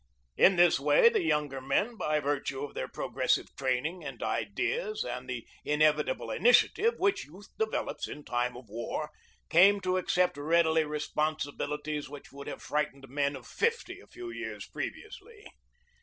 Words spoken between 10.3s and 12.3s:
readily responsibilities